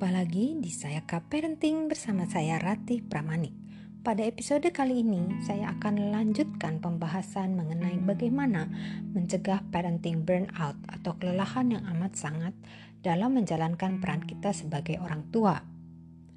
[0.00, 3.52] Jumpa lagi di Sayaka Parenting bersama saya Ratih Pramanik.
[4.00, 8.64] Pada episode kali ini, saya akan lanjutkan pembahasan mengenai bagaimana
[9.12, 12.56] mencegah parenting burnout atau kelelahan yang amat sangat
[13.04, 15.60] dalam menjalankan peran kita sebagai orang tua.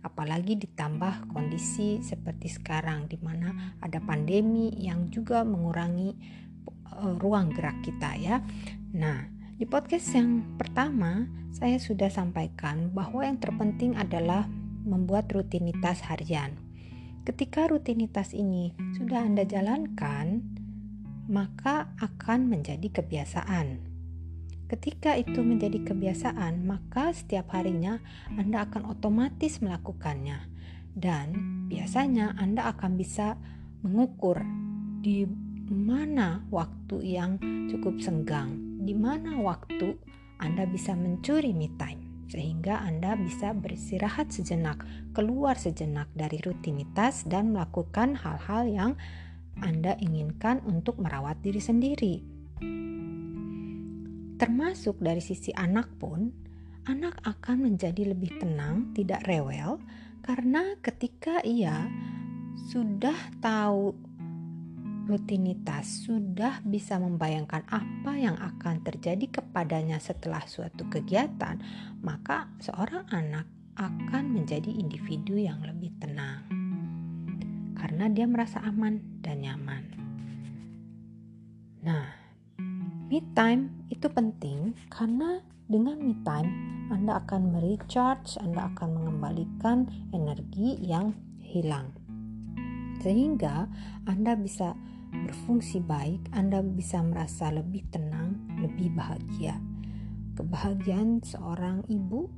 [0.03, 6.11] Apalagi ditambah kondisi seperti sekarang di mana ada pandemi yang juga mengurangi
[6.99, 8.43] uh, ruang gerak kita ya.
[8.91, 11.23] Nah, di podcast yang pertama,
[11.55, 14.43] saya sudah sampaikan bahwa yang terpenting adalah
[14.83, 16.51] membuat rutinitas harian.
[17.23, 20.43] Ketika rutinitas ini sudah Anda jalankan,
[21.31, 23.79] maka akan menjadi kebiasaan.
[24.67, 28.03] Ketika itu menjadi kebiasaan, maka setiap harinya
[28.35, 30.43] Anda akan otomatis melakukannya,
[30.91, 31.39] dan
[31.71, 33.39] biasanya Anda akan bisa
[33.79, 34.43] mengukur
[34.99, 35.23] di
[35.71, 37.39] mana waktu yang
[37.71, 39.95] cukup senggang di mana waktu
[40.43, 44.81] Anda bisa mencuri me time sehingga Anda bisa beristirahat sejenak,
[45.13, 48.91] keluar sejenak dari rutinitas dan melakukan hal-hal yang
[49.61, 52.15] Anda inginkan untuk merawat diri sendiri.
[54.41, 56.33] Termasuk dari sisi anak pun,
[56.89, 59.77] anak akan menjadi lebih tenang, tidak rewel
[60.25, 61.85] karena ketika ia
[62.71, 63.93] sudah tahu
[65.07, 71.59] rutinitas sudah bisa membayangkan apa yang akan terjadi kepadanya setelah suatu kegiatan,
[72.03, 76.45] maka seorang anak akan menjadi individu yang lebih tenang
[77.83, 79.83] karena dia merasa aman dan nyaman.
[81.83, 82.07] Nah,
[83.11, 86.47] me time itu penting karena dengan me time
[86.87, 91.11] Anda akan merecharge, Anda akan mengembalikan energi yang
[91.43, 92.02] hilang.
[93.03, 93.67] Sehingga
[94.07, 94.79] Anda bisa
[95.11, 99.59] berfungsi baik, Anda bisa merasa lebih tenang, lebih bahagia.
[100.33, 102.31] Kebahagiaan seorang ibu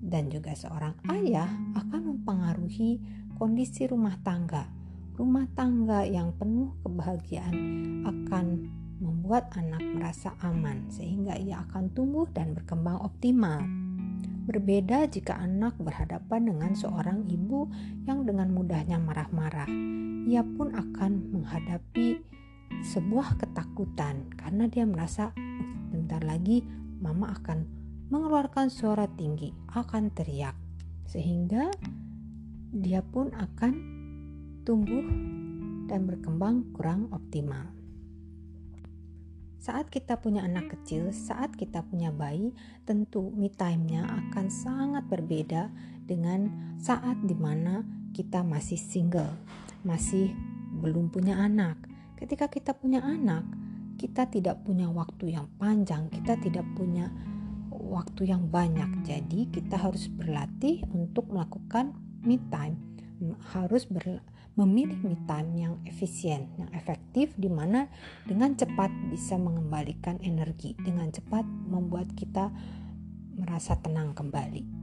[0.00, 3.02] dan juga seorang ayah akan mempengaruhi
[3.36, 4.70] kondisi rumah tangga.
[5.12, 7.56] Rumah tangga yang penuh kebahagiaan
[8.06, 8.46] akan
[9.02, 13.60] membuat anak merasa aman, sehingga ia akan tumbuh dan berkembang optimal.
[14.42, 17.68] Berbeda jika anak berhadapan dengan seorang ibu
[18.08, 19.70] yang dengan mudahnya marah-marah.
[20.28, 22.22] Ia pun akan menghadapi
[22.82, 25.34] sebuah ketakutan karena dia merasa
[25.92, 26.62] bentar lagi
[27.02, 27.66] mama akan
[28.12, 30.54] mengeluarkan suara tinggi, akan teriak.
[31.08, 31.72] Sehingga
[32.72, 33.72] dia pun akan
[34.62, 35.04] tumbuh
[35.90, 37.72] dan berkembang kurang optimal.
[39.62, 42.50] Saat kita punya anak kecil, saat kita punya bayi,
[42.82, 45.70] tentu me time-nya akan sangat berbeda
[46.02, 46.50] dengan
[46.82, 49.30] saat di mana kita masih single,
[49.82, 50.34] masih
[50.82, 51.78] belum punya anak.
[52.18, 53.42] Ketika kita punya anak,
[53.98, 57.10] kita tidak punya waktu yang panjang, kita tidak punya
[57.70, 59.06] waktu yang banyak.
[59.06, 62.78] Jadi kita harus berlatih untuk melakukan me time,
[63.54, 64.22] harus ber,
[64.54, 67.86] memilih me time yang efisien, yang efektif di mana
[68.26, 72.50] dengan cepat bisa mengembalikan energi, dengan cepat membuat kita
[73.32, 74.81] merasa tenang kembali.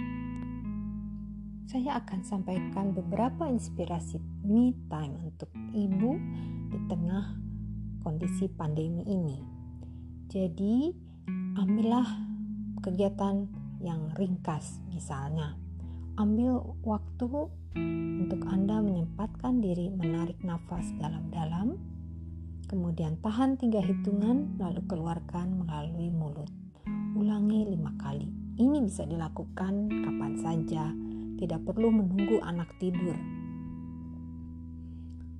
[1.69, 6.17] Saya akan sampaikan beberapa inspirasi me time untuk ibu
[6.73, 7.37] di tengah
[8.01, 9.37] kondisi pandemi ini.
[10.25, 10.89] Jadi,
[11.61, 12.09] ambillah
[12.81, 13.45] kegiatan
[13.85, 15.61] yang ringkas misalnya
[16.17, 17.53] ambil waktu
[18.17, 21.77] untuk Anda menyempatkan diri menarik nafas dalam-dalam,
[22.65, 26.49] kemudian tahan tiga hitungan, lalu keluarkan melalui mulut.
[27.13, 28.25] Ulangi lima kali.
[28.57, 30.91] Ini bisa dilakukan kapan saja,
[31.39, 33.15] tidak perlu menunggu anak tidur.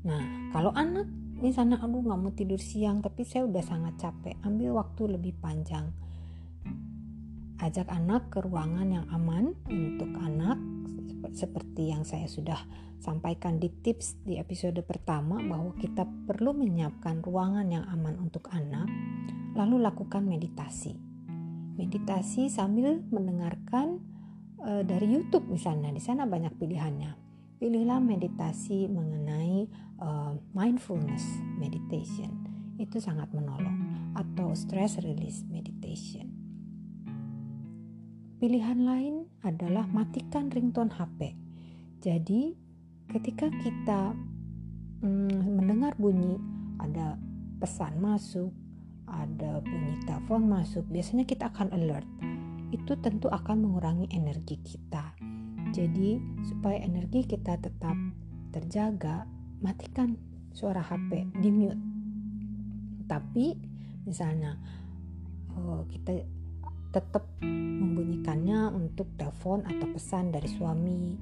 [0.07, 0.23] Nah,
[0.55, 1.11] kalau anak
[1.43, 5.91] misalnya aduh nggak mau tidur siang tapi saya udah sangat capek, ambil waktu lebih panjang
[7.59, 10.55] ajak anak ke ruangan yang aman untuk anak
[11.35, 12.55] seperti yang saya sudah
[13.03, 18.88] sampaikan di tips di episode pertama bahwa kita perlu menyiapkan ruangan yang aman untuk anak
[19.59, 20.95] lalu lakukan meditasi
[21.75, 24.00] meditasi sambil mendengarkan
[24.63, 25.91] e, dari YouTube misalnya.
[25.91, 27.11] Di sana banyak pilihannya.
[27.59, 29.67] Pilihlah meditasi mengenai
[30.00, 30.07] e,
[30.56, 31.23] mindfulness
[31.59, 32.31] meditation.
[32.79, 34.11] Itu sangat menolong.
[34.15, 36.39] Atau stress release meditation.
[38.39, 41.35] Pilihan lain adalah matikan ringtone HP.
[42.00, 42.55] Jadi,
[43.12, 44.15] ketika kita
[45.03, 46.39] mm, mendengar bunyi
[46.79, 47.19] ada
[47.59, 48.55] pesan masuk,
[49.03, 52.07] ada bunyi telepon masuk, biasanya kita akan alert.
[52.69, 55.13] Itu tentu akan mengurangi energi kita.
[55.69, 56.18] Jadi,
[56.50, 57.95] supaya energi kita tetap
[58.50, 59.30] terjaga,
[59.62, 60.18] matikan
[60.54, 61.81] suara HP, di mute.
[63.06, 63.54] Tapi,
[64.06, 64.57] misalnya,
[65.54, 66.25] oh, kita
[66.89, 71.13] tetap membunyikannya untuk telepon atau pesan dari suami,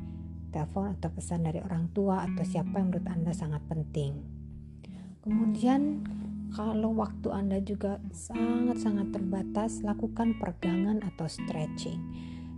[0.52, 4.24] telepon atau pesan dari orang tua atau siapa yang menurut Anda sangat penting.
[5.28, 6.08] Kemudian
[6.54, 12.00] kalau waktu Anda juga sangat-sangat terbatas, lakukan peregangan atau stretching.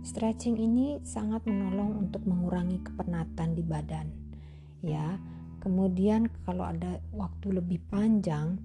[0.00, 4.06] Stretching ini sangat menolong untuk mengurangi kepenatan di badan.
[4.80, 5.18] Ya.
[5.60, 8.56] Kemudian kalau ada waktu lebih panjang,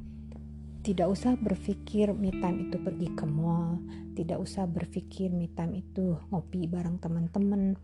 [0.79, 3.83] tidak usah berpikir me time itu pergi ke mall,
[4.15, 7.75] tidak usah berpikir me time itu ngopi bareng teman-teman,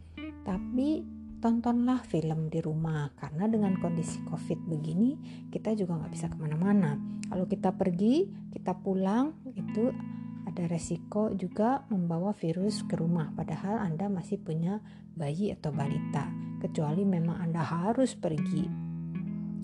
[0.48, 1.04] tapi
[1.42, 3.10] tontonlah film di rumah.
[3.18, 5.18] Karena dengan kondisi covid begini
[5.50, 6.96] kita juga nggak bisa ke mana-mana.
[7.28, 9.90] Kalau kita pergi kita pulang itu
[10.46, 13.34] ada resiko juga membawa virus ke rumah.
[13.34, 14.80] Padahal anda masih punya
[15.18, 16.30] bayi atau balita.
[16.62, 18.64] Kecuali memang anda harus pergi.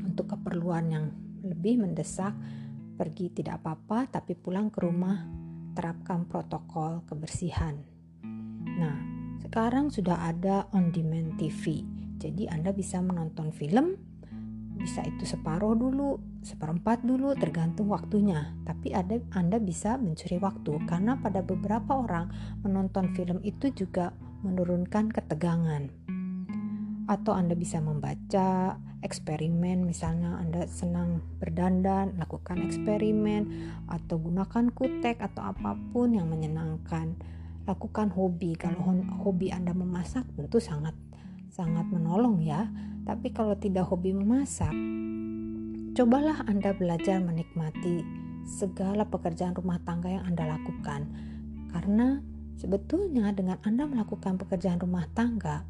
[0.02, 1.06] Untuk keperluan yang
[1.46, 2.34] lebih mendesak
[2.98, 5.22] pergi tidak apa-apa tapi pulang ke rumah
[5.78, 7.78] terapkan protokol kebersihan.
[8.82, 9.17] Nah
[9.48, 11.88] sekarang sudah ada on demand TV
[12.20, 13.96] jadi Anda bisa menonton film
[14.78, 18.54] bisa itu separuh dulu, seperempat dulu tergantung waktunya.
[18.64, 22.30] Tapi ada Anda bisa mencuri waktu karena pada beberapa orang
[22.62, 24.14] menonton film itu juga
[24.46, 25.90] menurunkan ketegangan.
[27.10, 35.42] Atau Anda bisa membaca eksperimen misalnya Anda senang berdandan, lakukan eksperimen atau gunakan kutek atau
[35.52, 37.18] apa pun yang menyenangkan
[37.68, 38.56] lakukan hobi.
[38.56, 40.96] Kalau hobi Anda memasak tentu sangat
[41.52, 42.72] sangat menolong ya.
[43.04, 44.72] Tapi kalau tidak hobi memasak,
[45.96, 48.04] cobalah Anda belajar menikmati
[48.48, 51.08] segala pekerjaan rumah tangga yang Anda lakukan.
[51.72, 52.20] Karena
[52.56, 55.64] sebetulnya dengan Anda melakukan pekerjaan rumah tangga,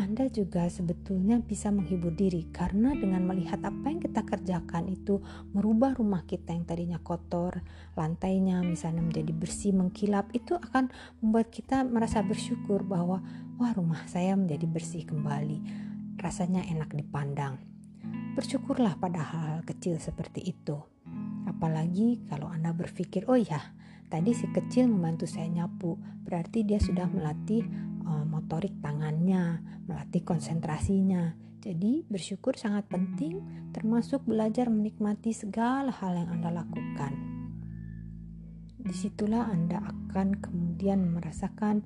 [0.00, 5.20] anda juga sebetulnya bisa menghibur diri karena dengan melihat apa yang kita kerjakan itu
[5.52, 7.60] merubah rumah kita yang tadinya kotor,
[7.92, 10.88] lantainya misalnya menjadi bersih, mengkilap, itu akan
[11.20, 13.20] membuat kita merasa bersyukur bahwa
[13.60, 15.60] wah rumah saya menjadi bersih kembali.
[16.16, 17.60] Rasanya enak dipandang.
[18.32, 20.80] Bersyukurlah pada hal-hal kecil seperti itu.
[21.44, 23.60] Apalagi kalau Anda berpikir, oh ya,
[24.08, 31.34] tadi si kecil membantu saya nyapu, berarti dia sudah melatih uh, motorik tangannya, melatih konsentrasinya.
[31.60, 33.40] Jadi, bersyukur sangat penting,
[33.76, 37.12] termasuk belajar menikmati segala hal yang Anda lakukan.
[38.80, 41.84] Di situlah Anda akan kemudian merasakan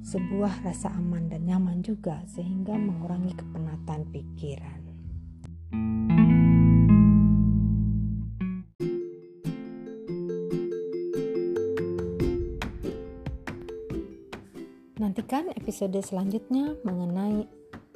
[0.00, 4.80] sebuah rasa aman dan nyaman juga, sehingga mengurangi kepenatan pikiran.
[15.28, 17.44] Nantikan episode selanjutnya mengenai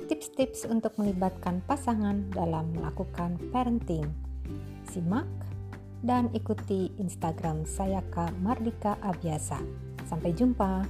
[0.04, 4.04] tips-tips untuk melibatkan pasangan dalam melakukan parenting.
[4.92, 5.24] Simak
[6.04, 9.64] dan ikuti Instagram saya Kak Mardika Abiasa.
[10.04, 10.84] Sampai jumpa.